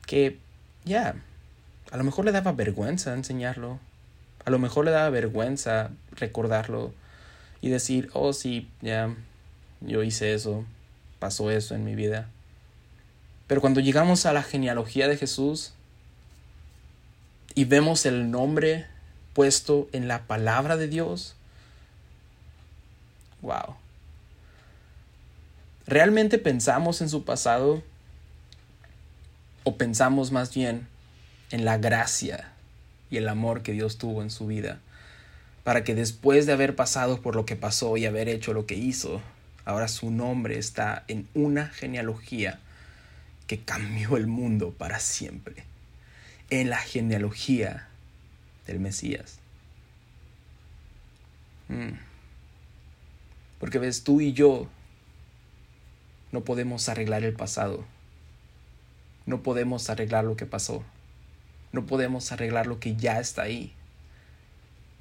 [0.06, 0.38] Que
[0.84, 1.16] ya,
[1.92, 3.80] a lo mejor le daba vergüenza enseñarlo,
[4.44, 6.94] a lo mejor le daba vergüenza recordarlo
[7.62, 9.16] y decir, oh sí, ya,
[9.80, 10.66] yo hice eso,
[11.20, 12.28] pasó eso en mi vida.
[13.48, 15.72] Pero cuando llegamos a la genealogía de Jesús
[17.56, 18.88] y vemos el nombre
[19.32, 21.38] puesto en la palabra de Dios,
[23.42, 23.81] wow.
[25.91, 27.84] ¿Realmente pensamos en su pasado?
[29.63, 30.88] o pensamos más bien
[31.51, 32.51] en la gracia
[33.10, 34.80] y el amor que Dios tuvo en su vida,
[35.63, 38.75] para que después de haber pasado por lo que pasó y haber hecho lo que
[38.75, 39.21] hizo,
[39.65, 42.60] ahora su nombre está en una genealogía
[43.47, 45.63] que cambió el mundo para siempre,
[46.49, 47.88] en la genealogía
[48.65, 49.39] del Mesías.
[51.67, 51.99] Mm.
[53.60, 54.67] Porque ves, tú y yo
[56.32, 57.84] no podemos arreglar el pasado.
[59.26, 60.84] No podemos arreglar lo que pasó.
[61.72, 63.74] No podemos arreglar lo que ya está ahí.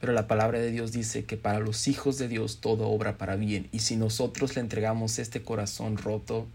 [0.01, 3.37] Pero la palabra de Dios dice que para los hijos de Dios todo obra para
[3.37, 3.69] bien.
[3.71, 6.47] Y si nosotros le entregamos este corazón roto,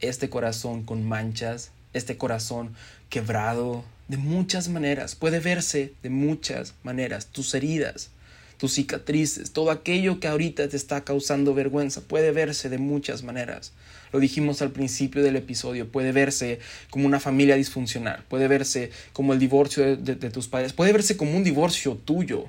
[0.00, 2.74] este corazón con manchas, este corazón
[3.08, 8.10] quebrado, de muchas maneras, puede verse de muchas maneras, tus heridas,
[8.58, 13.72] tus cicatrices, todo aquello que ahorita te está causando vergüenza, puede verse de muchas maneras.
[14.14, 19.32] Lo dijimos al principio del episodio, puede verse como una familia disfuncional, puede verse como
[19.32, 22.44] el divorcio de, tus padres, puede verse como un divorcio tuyo,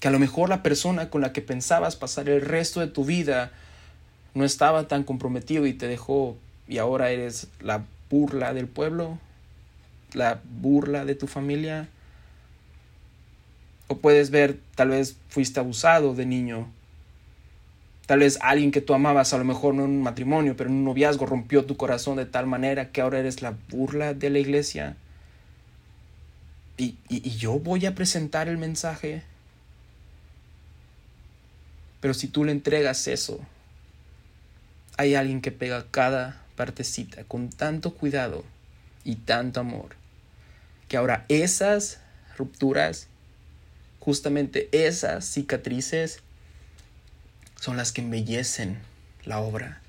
[0.00, 3.04] que a lo mejor la persona con la que pensabas pasar el resto de tu
[3.04, 3.52] vida
[4.32, 9.18] no estaba tan comprometido y te dejó y ahora eres la burla del pueblo,
[10.14, 11.86] la burla de tu familia,
[13.88, 16.66] o puedes ver, tal vez fuiste abusado de niño.
[18.06, 20.76] Tal vez alguien que tú amabas, a lo mejor no en un matrimonio, pero en
[20.76, 24.38] un noviazgo rompió tu corazón de tal manera que ahora eres la burla de la
[24.38, 24.96] iglesia.
[26.76, 29.22] Y, y, yo voy a presentar el mensaje.
[32.00, 33.40] Pero si tú le entregas eso,
[34.96, 38.44] hay alguien que pega cada partecita con tanto cuidado
[39.04, 39.96] y tanto amor,
[40.88, 42.00] que ahora esas
[42.36, 43.08] rupturas
[44.00, 46.22] justamente esas cicatrices
[47.60, 48.78] son las que embellecen
[49.24, 49.80] la obra.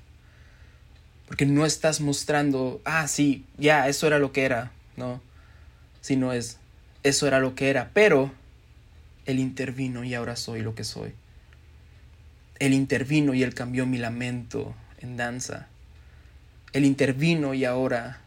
[1.26, 5.20] Porque no estás mostrando, ah, sí, ya, eso era lo que era, no,
[6.00, 6.58] sino es,
[7.02, 8.32] eso era lo que era, pero
[9.26, 11.12] Él intervino y ahora soy lo que soy.
[12.58, 15.68] Él intervino y Él cambió mi lamento en danza.
[16.72, 18.20] Él intervino y ahora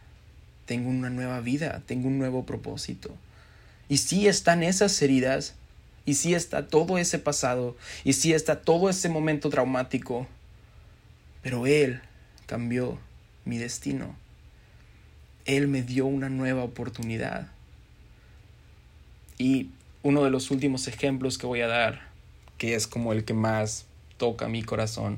[0.66, 3.16] tengo una nueva vida, tengo un nuevo propósito.
[3.90, 5.56] Y sí están esas heridas,
[6.12, 10.28] y sí está todo ese pasado, y sí está todo ese momento traumático,
[11.42, 12.02] pero Él
[12.48, 13.00] cambió
[13.46, 14.14] mi destino.
[15.46, 17.48] Él me dio una nueva oportunidad.
[19.38, 19.70] Y
[20.04, 22.10] uno de los últimos ejemplos que voy a dar,
[22.58, 23.86] que es como el que más
[24.18, 25.18] toca mi corazón,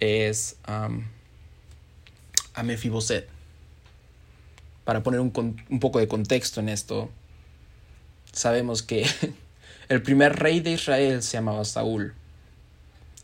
[0.00, 1.04] es um,
[2.54, 3.28] a Mefiboset.
[4.84, 5.32] Para poner un,
[5.70, 7.12] un poco de contexto en esto,
[8.32, 9.06] sabemos que
[9.88, 12.14] el primer rey de Israel se llamaba Saúl.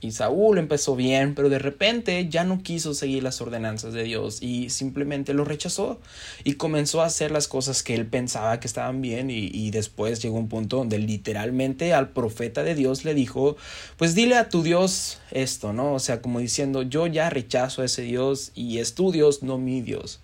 [0.05, 4.43] Y Saúl empezó bien, pero de repente ya no quiso seguir las ordenanzas de Dios
[4.43, 5.99] y simplemente lo rechazó
[6.45, 10.21] y comenzó a hacer las cosas que él pensaba que estaban bien y, y, después
[10.21, 13.57] llegó un punto donde literalmente al profeta de Dios le dijo,
[13.97, 15.95] pues dile a tu Dios esto, ¿no?
[15.95, 19.57] O sea, como diciendo, yo ya rechazo a ese Dios y es tu Dios, no
[19.57, 20.21] mi Dios.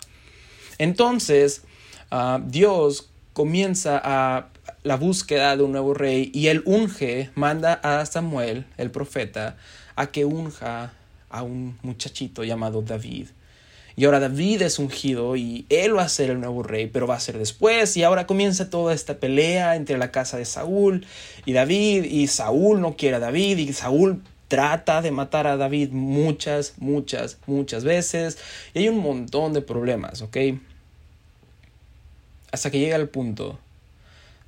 [0.77, 1.63] Entonces,
[2.11, 4.49] uh, Dios comienza a
[4.83, 9.57] la búsqueda de un nuevo rey y él unge, manda a Samuel, el profeta,
[9.95, 10.93] a que unja
[11.29, 13.27] a un muchachito llamado David.
[13.95, 17.15] Y ahora David es ungido y él va a ser el nuevo rey, pero va
[17.15, 17.95] a ser después.
[17.97, 21.05] Y ahora comienza toda esta pelea entre la casa de Saúl
[21.45, 22.05] y David.
[22.05, 27.37] Y Saúl no quiere a David y Saúl trata de matar a David muchas, muchas,
[27.45, 28.37] muchas veces.
[28.73, 30.37] Y hay un montón de problemas, ¿ok?
[32.51, 33.59] Hasta que llega el punto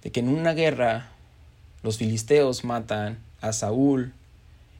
[0.03, 1.09] de que en una guerra
[1.81, 4.13] los filisteos matan a Saúl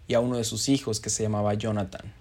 [0.08, 2.14] y a uno de sus hijos que se llamaba Jonathan.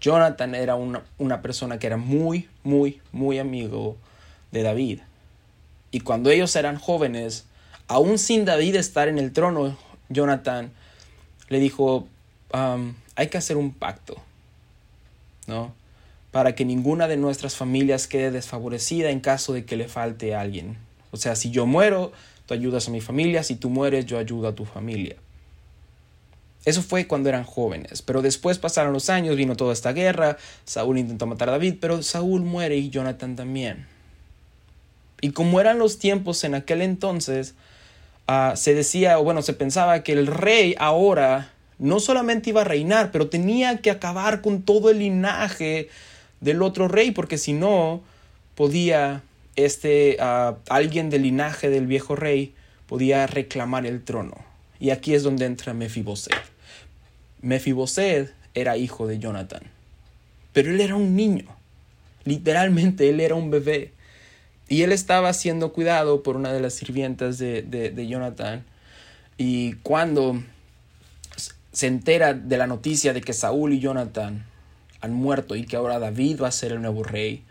[0.00, 3.96] Jonathan era una, una, persona que era muy, muy, muy amigo
[4.52, 5.00] de David.
[5.90, 7.46] Y cuando ellos eran jóvenes,
[7.88, 9.76] aún sin David estar en el trono,
[10.08, 10.70] Jonathan
[11.48, 12.06] le dijo,
[12.52, 14.16] hay que hacer un pacto,
[15.46, 15.74] ¿no?
[16.30, 20.76] Para que ninguna de nuestras familias quede desfavorecida en caso de que le falte alguien.
[21.10, 22.12] O sea, si yo muero,
[22.46, 25.16] tú ayudas a mi familia, si tú mueres, yo ayudo a tu familia.
[26.64, 30.98] Eso fue cuando eran jóvenes, pero después pasaron los años, vino toda esta guerra, Saúl
[30.98, 33.86] intentó matar a David, pero Saúl muere y Jonathan también.
[35.20, 37.54] Y como eran los tiempos en aquel entonces,
[38.26, 42.64] ah, se decía, o bueno, se pensaba que el rey ahora no solamente iba a
[42.64, 45.88] reinar, pero tenía que acabar con todo el linaje
[46.40, 48.02] del otro rey, porque si no,
[48.54, 49.22] podía
[49.58, 52.54] este, uh, alguien del linaje del viejo rey
[52.86, 54.36] podía reclamar el trono.
[54.78, 56.32] Y aquí es donde entra Mefiboset.
[57.42, 59.62] Mefiboset era hijo de Jonathan,
[60.52, 61.46] pero él era un niño.
[62.24, 63.92] Literalmente él era un bebé.
[64.68, 68.64] Y él estaba siendo cuidado por una de las sirvientas de, de, de Jonathan.
[69.38, 70.40] Y cuando
[71.72, 74.44] se entera de la noticia de que Saúl y Jonathan
[75.00, 77.42] han muerto y que ahora David va a ser el nuevo rey,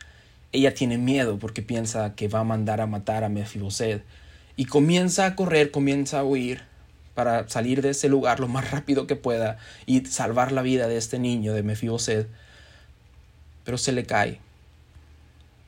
[0.51, 4.03] ella tiene miedo porque piensa que va a mandar a matar a Mefiboset
[4.55, 6.63] y comienza a correr, comienza a huir
[7.13, 10.97] para salir de ese lugar lo más rápido que pueda y salvar la vida de
[10.97, 12.27] este niño de Mefiboset.
[13.63, 14.39] Pero se le cae.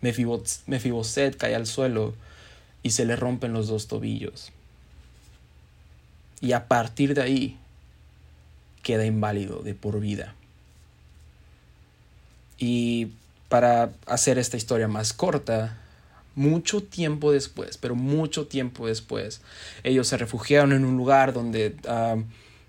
[0.02, 2.14] Mefiboset cae al suelo
[2.84, 4.52] y se le rompen los dos tobillos.
[6.40, 7.58] Y a partir de ahí
[8.82, 10.36] queda inválido de por vida.
[12.58, 13.10] Y
[13.50, 15.78] para hacer esta historia más corta,
[16.36, 19.42] mucho tiempo después, pero mucho tiempo después,
[19.84, 22.16] ellos se refugiaron en un lugar donde ah,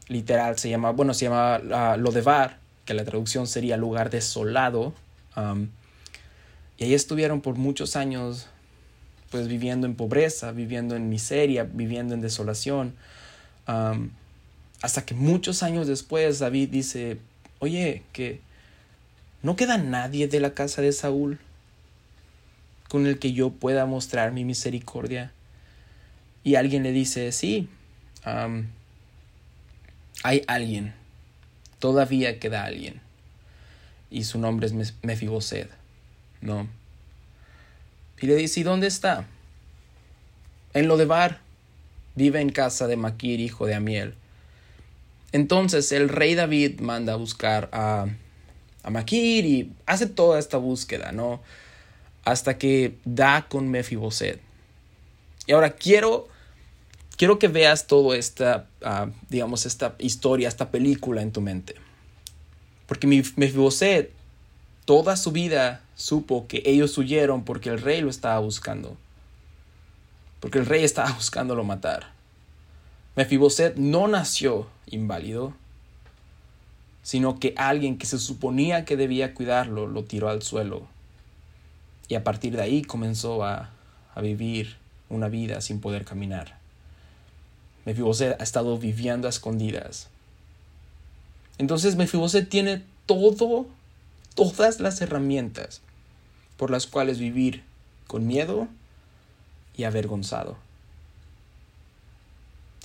[0.09, 1.61] literal se llama, bueno, se llama
[1.95, 2.51] uh,
[2.85, 4.93] que la traducción sería lugar desolado.
[6.77, 8.49] y ahí estuvieron por muchos años,
[9.31, 12.95] pues viviendo en pobreza, viviendo en miseria, viviendo en desolación.
[14.83, 17.19] hasta que muchos años después David dice,
[17.61, 18.41] oye, que
[19.43, 21.39] ¿No queda nadie de la casa de Saúl
[22.89, 25.33] con el que yo pueda mostrar mi misericordia?
[26.45, 27.69] Y alguien le dice, sí,
[30.23, 30.95] hay alguien,
[31.79, 33.01] todavía queda alguien.
[34.11, 35.71] Y su nombre es Mefiboset,
[36.41, 36.67] ¿no?
[38.21, 39.27] Y le dice, ¿y dónde está?
[40.75, 41.41] En lo de Bar,
[42.15, 44.15] vive en casa de Maquir, hijo de Amiel.
[45.33, 48.07] Entonces el rey David manda a buscar a
[48.83, 51.41] a Makir y hace toda esta búsqueda, ¿no?
[52.25, 54.41] Hasta que da con Mefiboset.
[55.47, 56.29] Y ahora quiero,
[57.17, 61.75] quiero que veas toda esta, ah, digamos, esta historia, esta película en tu mente.
[62.87, 64.13] Porque Mefiboset
[64.85, 68.97] toda su vida supo que ellos huyeron porque el rey lo estaba buscando.
[70.41, 72.13] Porque el rey estaba buscándolo matar.
[73.17, 75.55] Mefiboset no nació inválido
[77.11, 80.87] sino que alguien que se suponía que debía cuidarlo lo tiró al suelo.
[82.07, 83.71] Y a partir de ahí comenzó a,
[84.15, 84.77] a vivir
[85.09, 86.57] una vida sin poder caminar.
[87.85, 90.07] Mefiboset ha estado viviendo a escondidas.
[91.59, 93.67] Entonces Mefiboset tiene todo,
[94.37, 95.81] todas las herramientas
[96.57, 97.65] por las cuales vivir
[98.07, 98.69] con miedo
[99.77, 100.59] y avergonzado.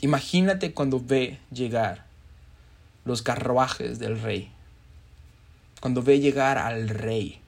[0.01, 2.05] Imagínate cuando ve llegar
[3.05, 4.51] los carruajes del rey.
[5.79, 7.39] Cuando ve llegar al rey.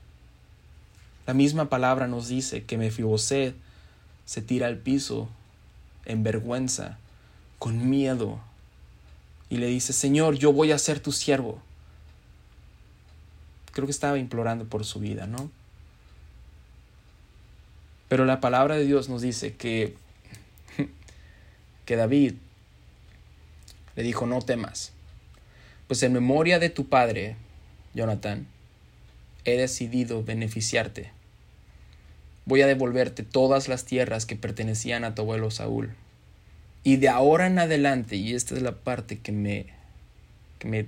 [1.25, 3.55] La misma palabra nos dice que Mefiboset
[4.25, 5.27] se tira al piso
[6.05, 6.97] en vergüenza,
[7.59, 8.39] con miedo,
[9.49, 11.61] y le dice, Señor, yo voy a ser tu siervo.
[13.73, 15.49] Creo que estaba implorando por su vida, ¿no?
[18.07, 19.95] Pero la palabra de Dios nos dice que,
[21.85, 22.35] que David
[23.95, 24.93] le dijo, no temas,
[25.87, 27.35] pues en memoria de tu padre,
[27.93, 28.47] Jonathan,
[29.45, 31.11] he decidido beneficiarte.
[32.45, 35.95] Voy a devolverte todas las tierras que pertenecían a tu abuelo Saúl.
[36.83, 39.67] Y de ahora en adelante, y esta es la parte que me,
[40.59, 40.85] que me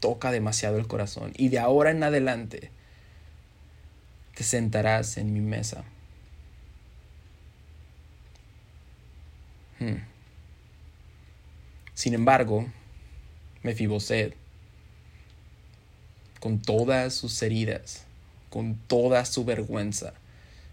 [0.00, 2.70] toca demasiado el corazón, y de ahora en adelante
[4.34, 5.84] te sentarás en mi mesa.
[9.78, 10.02] Hmm.
[11.94, 12.66] Sin embargo,
[13.62, 14.34] Mefiboset,
[16.40, 18.04] con todas sus heridas,
[18.48, 20.14] con toda su vergüenza,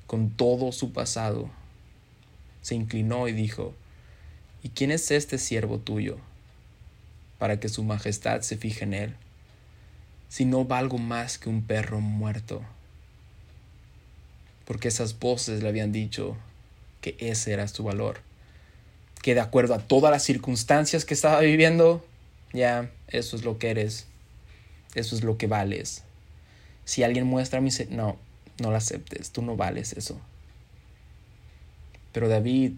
[0.05, 1.49] con todo su pasado,
[2.61, 3.73] se inclinó y dijo,
[4.63, 6.17] ¿Y quién es este siervo tuyo
[7.37, 9.15] para que su majestad se fije en él,
[10.29, 12.61] si no valgo más que un perro muerto?
[14.65, 16.35] Porque esas voces le habían dicho
[17.01, 18.19] que ese era su valor,
[19.21, 22.05] que de acuerdo a todas las circunstancias que estaba viviendo,
[22.57, 24.07] ya, eso es lo que eres,
[24.95, 26.03] eso es lo que vales.
[26.85, 27.69] Si alguien muestra mi...
[27.89, 28.17] No,
[28.59, 30.19] no lo aceptes, tú no vales eso.
[32.11, 32.73] Pero David,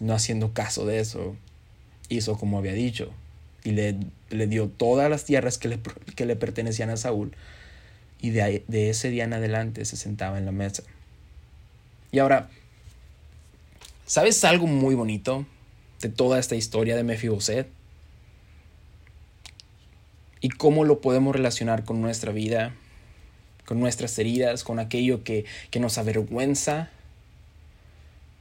[0.00, 1.36] no haciendo caso de eso,
[2.08, 3.12] hizo como había dicho
[3.64, 3.96] y le,
[4.30, 5.80] le dio todas las tierras que le,
[6.14, 7.32] que le pertenecían a Saúl
[8.20, 10.84] y de, de ese día en adelante se sentaba en la mesa.
[12.12, 12.48] Y ahora,
[14.06, 15.44] ¿sabes algo muy bonito
[16.00, 17.66] de toda esta historia de Mefiboset?
[20.40, 22.74] Y cómo lo podemos relacionar con nuestra vida,
[23.64, 26.90] con nuestras heridas, con aquello que, que nos avergüenza.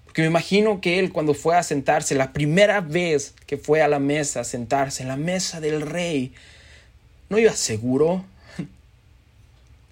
[0.06, 3.88] Porque me imagino que él cuando fue a sentarse, la primera vez que fue a
[3.88, 6.34] la mesa a sentarse, en la mesa del rey,
[7.30, 8.24] no iba seguro.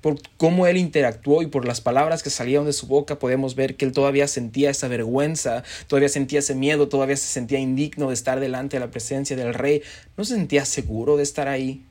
[0.01, 3.78] por cómo él interactuó y por las palabras que salían de su boca podemos ver
[3.78, 8.14] que él todavía sentía esa vergüenza, todavía sentía ese miedo, todavía se sentía indigno de
[8.14, 9.82] estar delante de la presencia del rey,
[10.18, 11.86] no se sentía seguro de estar ahí,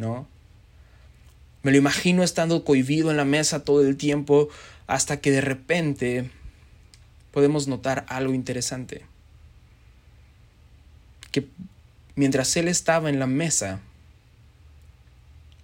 [0.00, 0.26] ¿no?
[1.62, 4.48] Me lo imagino estando cohibido en la mesa todo el tiempo
[4.86, 6.30] hasta que de repente
[7.32, 9.04] podemos notar algo interesante.
[11.30, 11.46] Que
[12.16, 13.80] mientras él estaba en la mesa,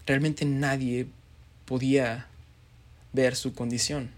[0.06, 1.08] realmente nadie
[1.64, 2.28] podía
[3.12, 4.10] ver su condición,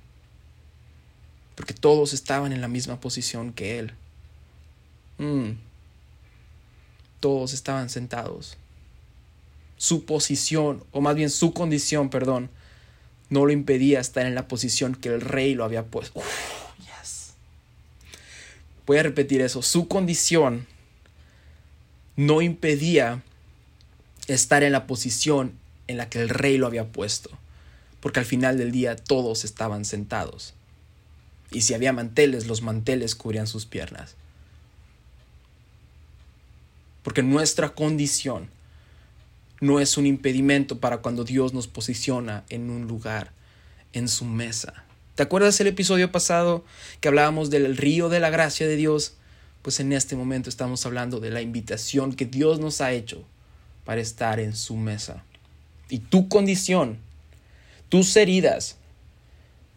[1.55, 3.95] porque todos estaban en la misma posición que él.
[5.19, 5.53] Mm.
[7.21, 8.59] Todos estaban sentados.
[9.79, 12.51] Su posición, o más bien su condición, perdón,
[13.31, 16.22] no lo impedía estar en la posición que el rey lo había puesto.
[18.89, 19.61] Voy a repetir eso.
[19.61, 20.66] Su condición
[22.16, 23.22] no impedía
[24.29, 25.53] estar en la posición
[25.89, 27.31] en la que el rey lo había puesto,
[28.01, 30.55] porque al final del día todos estaban sentados.
[31.51, 34.16] Y si había manteles, los manteles cubrían sus piernas.
[37.03, 38.49] Porque nuestra condición
[39.61, 43.33] no es un impedimento para cuando Dios nos posiciona en un lugar,
[43.93, 44.85] en su mesa.
[45.15, 46.65] ¿Te acuerdas el episodio pasado
[47.01, 49.15] que hablábamos del río de la gracia de Dios?
[49.63, 53.25] Pues en este momento estamos hablando de la invitación que Dios nos ha hecho
[53.85, 55.25] para estar en su mesa
[55.89, 56.99] y tu condición,
[57.89, 58.77] tus heridas,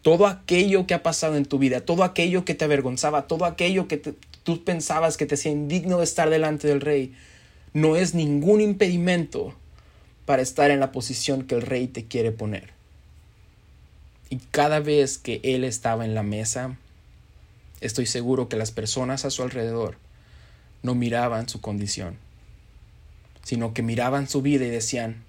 [0.02, 3.88] todo aquello que ha pasado en tu vida, todo aquello que te avergonzaba, todo aquello
[3.88, 7.14] que tú pensabas que te hacía indigno de estar delante del rey,
[7.72, 9.56] no es ningún impedimento
[10.32, 12.70] para estar en la posición que el rey te quiere poner.
[14.30, 16.78] Y cada vez que él estaba en la mesa,
[17.82, 19.98] estoy seguro que las personas a su alrededor
[20.82, 22.16] no miraban su condición,
[23.42, 25.22] sino que miraban su vida y decían,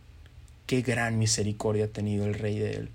[0.68, 2.90] qué gran misericordia ha tenido el Rey de él.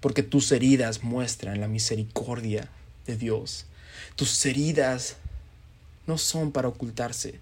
[0.00, 2.68] Porque tus heridas muestran la misericordia
[3.06, 3.64] de Dios.
[4.16, 5.16] Tus heridas
[6.06, 7.40] no son para ocultarse.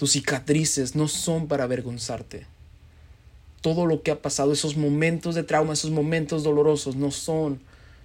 [0.00, 2.46] Tus cicatrices no son para avergonzarte.
[3.60, 7.60] Todo lo que ha pasado, esos momentos de trauma, esos momentos dolorosos, no son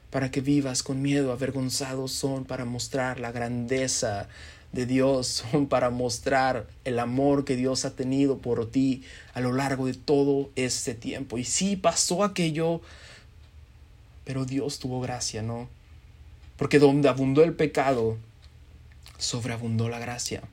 [0.09, 4.27] para que vivas con miedo, avergonzados, son para mostrar la grandeza
[4.73, 9.53] de Dios son para mostrar el amor que Dios ha tenido por ti a lo
[9.53, 11.37] largo de todo este tiempo.
[11.37, 12.81] Y sí pasó aquello,
[14.25, 15.69] pero Dios tuvo gracia, ¿no?
[16.57, 18.17] Porque donde abundó el pecado,
[19.17, 20.43] sobreabundó la gracia.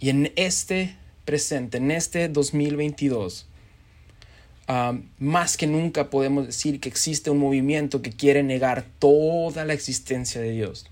[0.00, 3.46] Y en este presente, en este 2022,
[4.68, 9.72] ah, más que nunca podemos decir que existe un movimiento que quiere negar toda la
[9.72, 10.90] existencia de Dios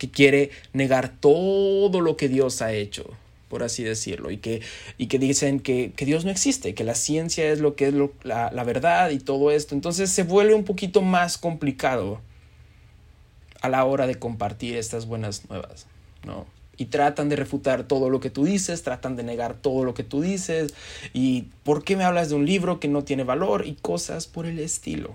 [0.00, 3.10] que quiere negar todo lo que Dios ha hecho,
[3.50, 4.62] por así decirlo, y que,
[4.96, 8.50] y que dicen que, Dios no existe, que la ciencia es lo que es la,
[8.50, 9.74] la verdad y todo esto.
[9.74, 12.22] Entonces se vuelve un poquito más complicado
[13.60, 15.86] a la hora de compartir estas buenas nuevas,
[16.24, 16.46] ¿no?
[16.80, 20.02] Y tratan de refutar todo lo que tú dices, tratan de negar todo lo que
[20.02, 20.72] tú dices,
[21.12, 23.66] y ¿por qué me hablas de un libro que no tiene valor?
[23.66, 25.14] y cosas por el estilo.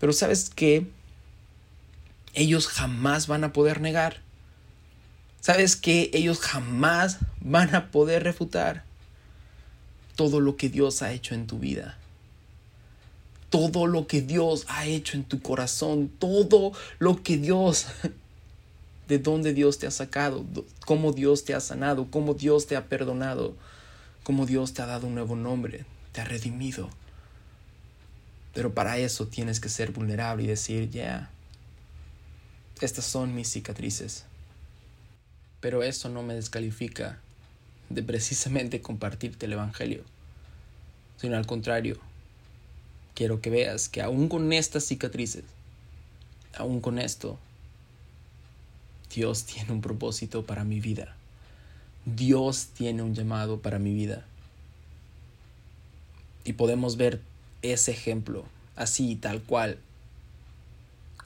[0.00, 0.86] Pero sabes qué?
[2.34, 4.20] ellos jamás van a poder negar.
[5.40, 6.10] ¿Sabes qué?
[6.12, 8.84] Ellos jamás van a poder refutar
[10.16, 11.98] todo lo que Dios ha hecho en tu vida.
[13.50, 16.10] Todo lo que Dios ha hecho en tu corazón.
[16.18, 17.86] Todo lo que Dios,
[19.08, 20.44] de dónde Dios te ha sacado,
[20.86, 23.54] cómo Dios te ha sanado, cómo Dios te ha perdonado,
[24.22, 26.88] cómo Dios te ha dado un nuevo nombre, te ha redimido.
[28.54, 31.30] Pero para eso tienes que ser vulnerable y decir, ya,
[32.80, 34.24] estas son mis cicatrices.
[35.60, 37.20] Pero eso no me descalifica
[37.90, 40.04] de precisamente compartirte el Evangelio,
[41.16, 41.98] sino al contrario,
[43.14, 45.44] quiero que veas que aún con estas cicatrices,
[46.56, 47.38] aún con esto,
[49.14, 51.16] Dios tiene un propósito para mi vida.
[52.04, 54.24] Dios tiene un llamado para mi vida.
[56.44, 57.20] Y podemos ver
[57.62, 58.44] ese ejemplo,
[58.76, 59.78] así, tal cual,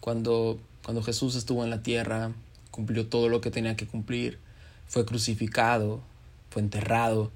[0.00, 2.32] cuando cuando Jesús estuvo en la tierra,
[2.70, 4.38] cumplió todo lo que tenía que cumplir,
[4.86, 6.00] fue crucificado,
[6.48, 7.30] fue enterrado,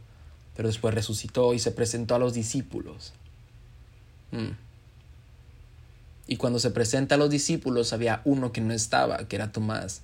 [0.56, 3.12] pero después resucitó y se presentó a los discípulos.
[4.30, 4.52] Mm.
[6.28, 10.00] Y cuando se presenta a los discípulos había uno que no estaba, que era Tomás.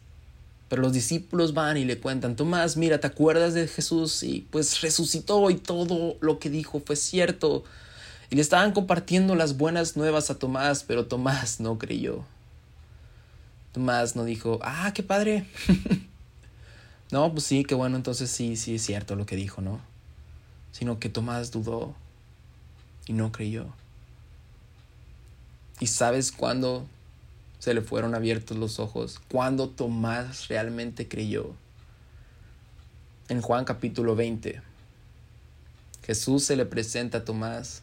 [0.69, 4.23] Pero los discípulos van y le cuentan, Tomás, mira, ¿te acuerdas de Jesús?
[4.23, 7.65] Y pues resucitó y todo lo que dijo fue cierto.
[8.31, 12.25] Y le estaban compartiendo las buenas nuevas a Tomás, pero Tomás no creyó.
[13.73, 15.47] Tomás no dijo, ah, qué padre.
[17.11, 19.81] no, pues sí, qué bueno, entonces sí, sí es cierto lo que dijo, ¿no?
[20.73, 21.95] sino que Tomás dudó
[23.07, 23.67] y no creyó.
[25.81, 26.87] ¿Y sabes cuándo
[27.59, 29.21] se le fueron abiertos los ojos?
[29.31, 31.55] ¿Cuándo Tomás realmente creyó?
[33.29, 34.63] En Juan capítulo 20,
[36.05, 37.83] Jesús se le presenta a Tomás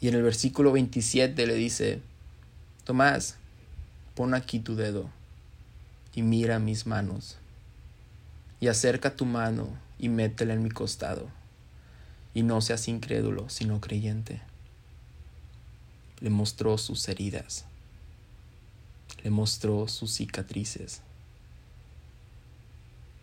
[0.00, 2.02] y en el versículo 27 le dice,
[2.84, 3.36] Tomás,
[4.14, 5.08] pon aquí tu dedo
[6.14, 7.38] y mira mis manos
[8.60, 11.28] y acerca tu mano y métela en mi costado
[12.34, 14.40] y no seas incrédulo, sino creyente.
[16.20, 17.64] Le mostró sus heridas,
[19.22, 21.02] le mostró sus cicatrices.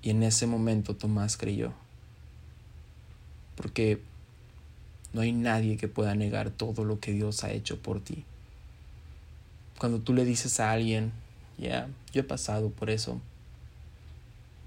[0.02, 1.74] Y en ese momento Tomás creyó,
[3.56, 4.02] porque
[5.14, 8.24] no hay nadie que pueda negar todo lo que Dios ha hecho por ti.
[9.80, 11.12] Cuando tú le dices a alguien,
[11.58, 13.20] ya, yo he pasado por eso,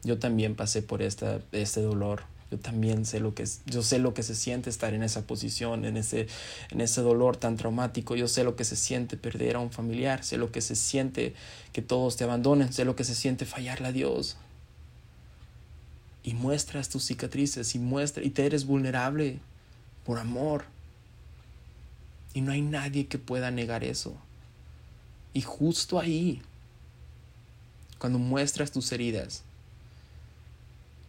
[0.02, 4.00] yo también pasé por esta, este dolor, yo también sé lo que es, yo sé
[4.00, 6.26] lo que se siente estar en esa posición, en ese,
[6.70, 8.16] en ese dolor tan traumático.
[8.16, 11.34] Yo sé lo que se siente perder a un familiar, sé lo que se siente
[11.72, 14.36] que todos te abandonen, sé lo que se siente fallarle a Dios.
[16.24, 19.38] Y muestras tus cicatrices y muestra y te eres vulnerable
[20.04, 20.64] por amor.
[22.34, 24.16] Y no hay nadie que pueda negar eso.
[25.34, 26.42] Y justo ahí,
[27.98, 29.44] cuando muestras tus heridas,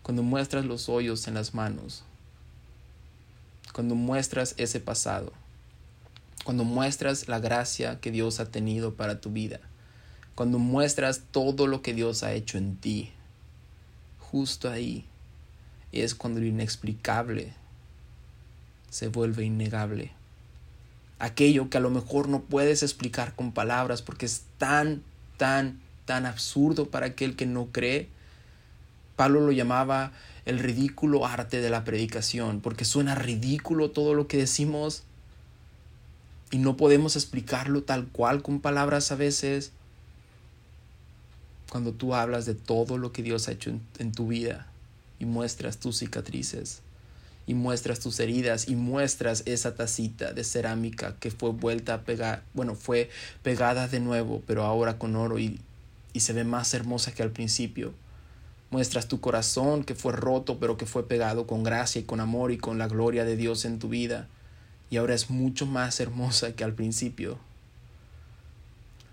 [0.03, 2.03] cuando muestras los hoyos en las manos,
[3.73, 5.31] cuando muestras ese pasado,
[6.43, 9.59] cuando muestras la gracia que Dios ha tenido para tu vida,
[10.35, 13.11] cuando muestras todo lo que Dios ha hecho en ti,
[14.19, 15.05] justo ahí
[15.91, 17.53] es cuando lo inexplicable
[18.89, 20.11] se vuelve innegable.
[21.19, 25.03] Aquello que a lo mejor no puedes explicar con palabras porque es tan,
[25.37, 28.09] tan, tan absurdo para aquel que no cree,
[29.21, 30.13] Pablo lo llamaba
[30.47, 35.03] el ridículo arte de la predicación, porque suena ridículo todo lo que decimos
[36.49, 39.73] y no podemos explicarlo tal cual con palabras a veces.
[41.69, 44.65] Cuando tú hablas de todo lo que Dios ha hecho en, tu vida
[45.19, 46.81] y muestras tus cicatrices
[47.45, 52.41] y muestras tus heridas y muestras esa tacita de cerámica que fue vuelta a pegar,
[52.55, 53.11] bueno, fue
[53.43, 55.59] pegada de nuevo, pero ahora con oro y,
[56.11, 57.93] y se ve más hermosa que al principio
[58.71, 62.51] Muestras tu corazón que fue roto pero que fue pegado con gracia y con amor
[62.51, 64.27] y con la gloria de Dios en tu vida
[64.91, 67.39] y ahora es mucho más hermosa que al principio.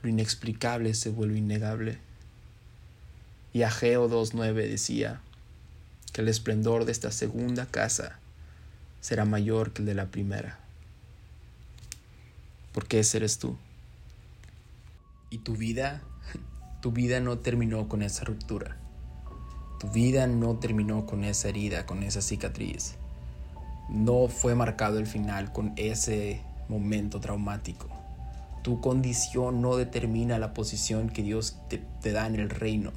[0.03, 1.99] Lo inexplicable se vuelve innegable.
[3.53, 5.21] Y Ageo 2.9 decía
[6.13, 8.19] que el esplendor de esta segunda casa
[9.01, 10.59] será mayor que el de la primera.
[12.73, 13.57] Porque ese eres tú.
[15.31, 16.03] Y tu vida,
[16.83, 18.78] tu vida no terminó con esa ruptura.
[19.79, 22.97] Tu vida no terminó con esa herida, con esa cicatriz.
[23.89, 27.87] No fue marcado el final con ese momento traumático.
[28.62, 32.91] Tu condición no determina la posición que Dios te, da en el reino.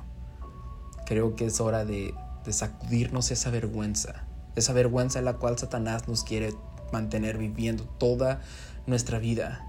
[1.05, 2.15] Creo que es hora de,
[2.45, 4.23] de sacudirnos esa vergüenza,
[4.55, 6.53] esa vergüenza en la cual Satanás nos quiere
[6.91, 8.41] mantener viviendo toda
[8.87, 9.67] nuestra vida.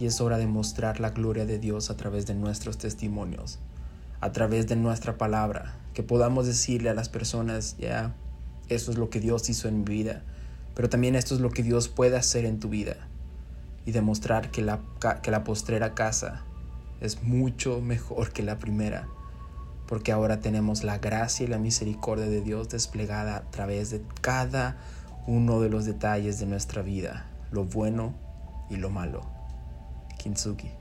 [0.00, 3.60] Y es hora de mostrar la gloria de Dios a través de nuestros testimonios,
[4.20, 8.14] a través de nuestra palabra, que podamos decirle a las personas, ya,
[8.68, 10.22] eso es lo que Dios hizo en mi vida,
[10.74, 12.96] pero también esto es lo que Dios puede hacer en tu vida
[13.84, 14.80] y demostrar que la,
[15.22, 16.44] que la postrera casa
[17.00, 19.08] es mucho mejor que la primera,
[19.88, 24.76] porque ahora tenemos la gracia y la misericordia de Dios desplegada a través de cada
[25.26, 28.14] uno de los detalles de nuestra vida, lo bueno
[28.68, 29.22] y lo malo.
[30.18, 30.79] Kintsugi.